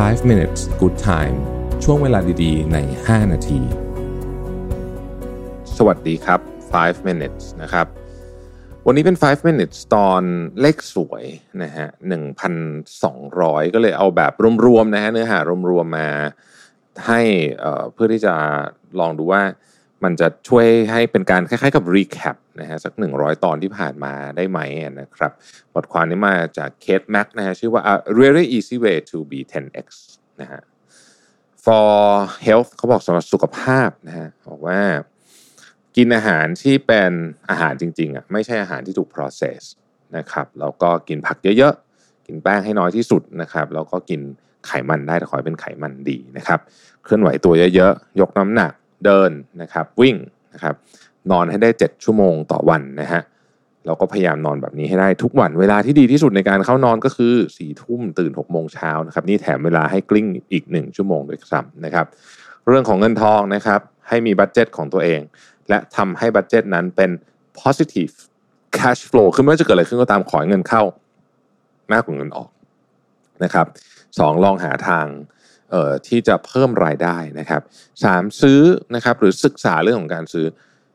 [0.00, 1.36] 5 minutes good time
[1.84, 3.60] ช่วงเวลาดีๆ ใน 5 นาที
[5.76, 6.40] สวัสดีครับ
[6.74, 7.86] 5 minutes นะครับ
[8.86, 10.22] วันนี้เป็น 5 minutes ตอน
[10.60, 11.24] เลขสวย
[11.62, 11.88] นะฮะ
[13.00, 14.32] 1,200 ก็เลยเอาแบบ
[14.66, 15.38] รวมๆนะฮะ เนื้อหา
[15.70, 16.08] รวมๆมา
[17.06, 17.20] ให้
[17.92, 18.34] เพื่อที่จะ
[19.00, 19.42] ลองดูว่า
[20.04, 24.60] มันจะช่วยให้เป็นการคล้ายๆกับ recap นะฮะสัก 100 ตอนที่ผ่านมาได้ไหม
[25.00, 25.32] นะครับ
[25.74, 29.86] บทความนี้มาจากเคทแม็กนะฮะชื่อว่า a really easy way to be 10x
[30.40, 30.60] นะฮะ
[31.64, 31.90] for
[32.46, 34.80] health เขาบอกสำหรับสุขภาพนะฮะบอกว่า
[35.96, 37.12] กินอาหารที่เป็น
[37.50, 39.60] อาหารจริงๆอะไม่ใช่อาหารที่ถูก process
[40.16, 44.20] นะครับแล้วก็กินผักเยอะๆ กินแป้งให้น้อยที่สุดนะครับแล้วก็กิน
[44.66, 46.60] ไขมันได้แต่ขอให้เป็นไขมันดีนะครับ
[47.04, 48.72] เคลื่อนไหวตัวเยอะๆ ยกน้ำหนัก
[49.04, 49.30] เดิน
[49.62, 50.16] นะครับวิ่ง
[50.54, 50.74] นะครับ
[51.30, 53.22] นอนให้ได้ 7 ชั่วโมงต่อวันนะฮะ
[53.86, 62.06] เราก็พยายามนอนแบบนี้ให้ได้ทุกวันเวลาที่ดีที่สุดในการเข้านอนก็คือ4ี่ทุ่มตื่น6กโมงเช้านะครับนี่แถมเวลาให้กลิ้งอีก 1 ชั่วโมงด้วยซ้ำนะครับ
[62.66, 65.20] เรื่องของเงินทองนะครับให้มีบัตเจตของตัวเอง
[65.68, 67.10] และทำให้บัตเจตนั้นเป็น
[67.60, 68.12] positive
[68.78, 70.82] cash flow คือไม่ว่าจะเกิดอะไรขึ้นก็ตามขอเงินเข้า
[71.92, 72.50] มากกว่าเงินออก
[73.44, 73.66] นะครับ
[74.18, 75.06] สองลองหาทาง
[76.06, 77.62] ที่จะเพิ่มรายได้นะครับ
[78.04, 78.60] สามซื้อ
[78.94, 80.46] นะครับหรือศึกษาเรื่องของการซื้อ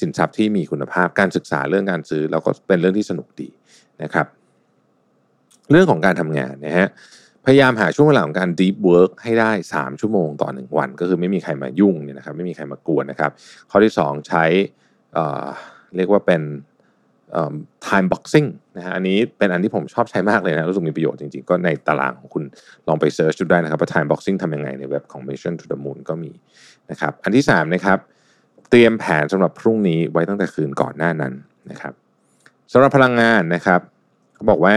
[0.00, 3.48] สินทรัพย์ที่มีคุณภาพการศึกษาเรื่องการซื้อเราก็เป็นเรื่องที่สนุกดี
[4.02, 4.26] นะครับ
[5.70, 6.88] เรื่องของการทำงานนะฮะ
[7.44, 13.30] พยายามหาช่วงเวลาของการ deep work ให้ได้ 3 ชั่วโมงต่อ 1 วัน ก็คือไม่มีใครมายุ่งเนี่ยนะครับไม่มีใครมากวนนะครับ
[13.70, 14.44] ข้อที่ 2 ใช้
[15.96, 16.42] เรียกว่าเป็น
[17.88, 22.44] time boxing นะฮะอันนี้เป็นอันที่ผมชอบใช้มากเลยนะรู้สึกมีประโยชน์จริงๆ ก็ในตารางของคุณ
[22.88, 26.32] ลองไปเซิร์ชดูได้นะครับว่า time boxing ทำยังไงในเว็บของ Mission to the Moon ก็มี
[26.90, 27.98] นะครับอันที่3นะครับ
[28.70, 31.32] เตรียมแผนสำหรับพรุ่งนี้ไว้ตั้งแต่คืนก่อนหน้านั้น
[31.70, 31.92] นะครับ
[32.72, 33.80] สำหรับพลังงานนะครับ
[34.34, 34.74] เขาบอกว่า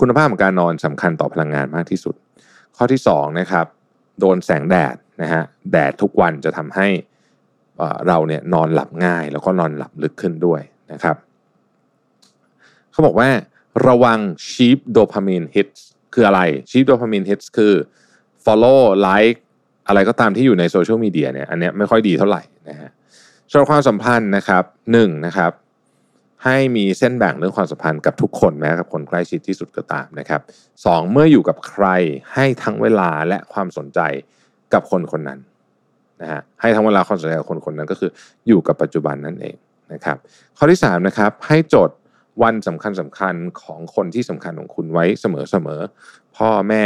[0.00, 2.14] คุณภาพของการนอนสำคัญต่อพลังงานมากที่สุด
[2.76, 3.66] ข้อที่2นะครับ
[4.20, 6.88] โดนแสงแดดนะฮะแดดทุกวันจะทำให้
[8.08, 10.60] เราเนี่ยนอนหลับง่าย แล้วก็นอนหลับลึกขึ้นด้วย
[10.92, 11.16] นะครับ
[12.94, 13.28] เขาบอกว่า
[13.86, 14.18] ระวัง
[14.50, 15.80] cheap dopamine hits
[16.14, 16.40] คืออะไร
[16.70, 17.72] cheap dopamine hits คือ
[18.44, 19.38] follow like
[19.88, 22.90] อะไรก็ตามที่อยู่ในโซเชียลมีเดียเนี่ยอันนี้ไม่ค่อยดีเท่าไหร่นะฮะ
[23.50, 25.52] สำหรับความสัมพันธ์นะครับหนึ่งนะครับ
[26.44, 30.40] ให้มีเส้นแบ่งเรื่องความสัมพันธ์กับทุกคนแม้กับคนใกล้ชิดที่สุดก็ตามนะครับ
[30.84, 31.86] สองเมื่ออยู่กับใคร
[32.34, 34.00] ให้ทั้งเวลาและความสนใจ
[34.72, 35.38] กับคนคนนั้น
[36.22, 38.10] นะฮะให้ทั้งเวลาความสนใจกับคนคนนั้นก็คือ
[38.48, 39.56] อยู่กับปัจจุบันนั่นเอง
[39.92, 40.16] นะครับ
[40.56, 41.90] ข้อที่3นะครับให้จด
[42.42, 46.84] วันสำคัญสำคัญของคนที่สำคัญของคุณไว้เสมอๆพ่อแม่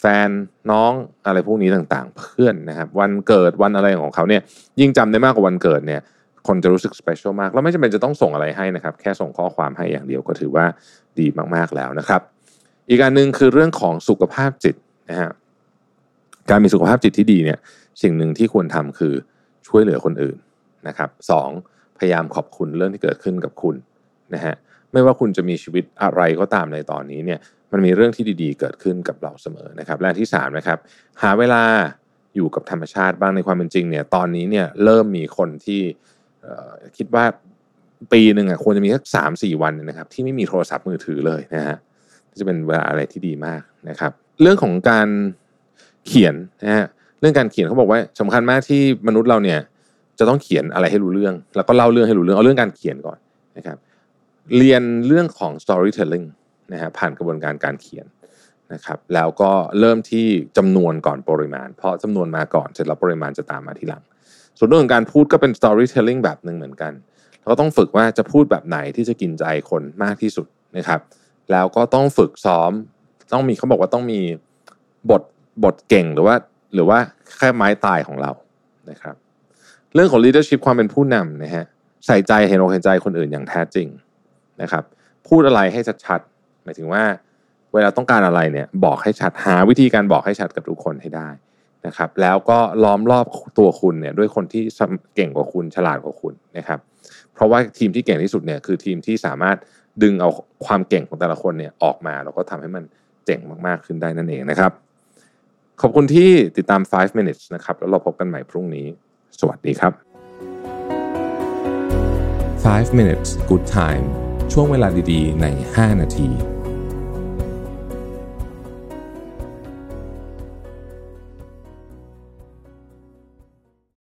[0.00, 0.28] แฟน
[0.70, 0.92] น้อง
[1.26, 4.42] อะไรพวกนี้ต่างๆ เพื่อนนะครับ วันเกิดวันอะไรของเขาเนี่ย
[4.80, 6.00] ยิ่งจำได้มากกว่าวันเกิดเนี่ย
[6.48, 10.64] คนจะรู้สึก special มาก แล้วไม่จำเป็นจะต้องส่งอะไรให้นะครับ แค่ส่งข้อความให้อย่างเดียวก็ถือว่า
[11.18, 12.20] ดีมากๆแล้วนะครับ
[12.88, 14.76] อีกประการหนึ่งคือเรื่องของสุขภาพจิต
[15.10, 15.30] นะฮะ
[16.50, 17.58] การมีสุขภาพจิตที่ดีเนี่ย
[18.02, 19.14] สิ่งหนึ่งที่ควรทำคือ
[19.68, 20.36] ช่วยเหลือคนอื่น
[20.88, 21.48] นะครับสอง
[21.98, 23.74] พยายามขอบคุณเรื่องที่เกิดขึ้นกับคุณ
[24.34, 24.54] นะฮะ
[24.92, 27.38] ไม่ว่าคุณจะมีชีวิตอะไรก็ตามในตอนนี้เนี่ย
[27.72, 30.78] มันมีเรื่องที่ดีๆ เกิดขึ้นกับเราเสมอนะครับและที่3นะครับ
[31.22, 31.62] หาเวลา
[32.36, 35.80] อยู่กับธรรมชาติบ้างในความเป็นจริงเนี่ยตอนนี้เนี่ยเริ่มมีคนที่
[36.96, 37.24] คิดว่า
[38.12, 41.76] ปีหนึ่งอะควรจะมีสักสามสี่วันนะครับที่ไม่มีโทรศัพท์มือถือเลยนะฮะ
[42.38, 45.08] จะเป็นเวลาอะไรที่ดีมากนะครับ เรื่องของการ
[46.06, 46.34] เขียน
[46.64, 46.86] นะฮะ
[47.20, 49.58] เรื่องการเขียนเขาบอกว่าสำคัญมากที่มนุษย์เราเนี่ย
[50.18, 53.18] จะต้องเขียนอะไรให้รู้เรื่อง แล้วก็เล่าเรื่องให้รู้เรื่องเอาเรื่องการเขียนก่อน
[53.56, 53.76] นะครับ
[54.56, 56.26] เรียนเรื่องของ storytelling
[56.72, 58.06] นะฮะผ่านกระบวนการการเขียน
[58.72, 59.50] นะครับ แล้วก็
[59.80, 64.02] เริ่มที่จำนวนก่อนปริมาณ เพราะจำนวนมาก่อนเสร็จแล้วปริมาณจะตามมาทีหลัง
[64.58, 66.92] ส่วนเรื่องของการพูดก็เป็น storytelling แบบหนึ่งเหมือนกัน
[67.40, 70.46] เราก็ต้องฝึกว่าจะพูดแบบไหนที่จะกินใจคนมากที่สุด
[70.76, 71.00] นะครับ
[71.52, 72.72] แล้วก็ต้องฝึกซ้อม
[73.32, 74.20] ต้องมีเขาบอกว่าต้องมี
[75.10, 75.22] บท
[75.64, 76.36] บทเก่งหรือว่า
[76.74, 76.98] หรือว่า
[77.38, 78.32] แค่ไม้ตายของเรา
[78.90, 79.14] นะครับ
[79.94, 81.64] เรื่องของ leadership ความเป็นผู้นำนะฮะ
[82.06, 83.88] ใส่ใจเห็นอกเห็นใจคนอื่นอย่างแท้จริง
[84.62, 84.84] นะครับ
[85.28, 87.02] พูดอะไรให้ชัดๆหมายถึงว่า
[87.74, 91.28] เวลาต้องการอะไรเนี่ยบอกให้ชัดหาวิธีการบอกให้ชัดกับทุกคนให้ได้
[91.86, 93.26] นะครับ แล้วก็ล้อมรอบ
[93.58, 94.62] ตัวคุณเนี่ยด้วยคนที่
[95.14, 96.78] เก่งกว่าคุณฉลาดกว่าคุณนะครับ
[97.34, 99.56] เพราะว่าทีมที่เก่งที่สุดเนี่ยคือทีมที่สามารถ
[100.02, 100.28] ดึงเอา
[100.66, 102.84] ความเก่งของแต่ละคนเนี่ยออกมาแล้วก็ทำให้มัน
[103.26, 104.72] เจ๋งมากๆขึ้นได้นั่นเองนะครับ
[105.80, 108.86] ขอบคุณที่ติดตาม 5 minutes นะครับ แล้วเราพบกันใหม่พรุ่งนี้
[109.40, 109.92] สวัสดีครับ
[112.64, 114.23] 5 minutes good time
[114.56, 116.53] ช่วงเวลาดีๆ ใน 5 นาที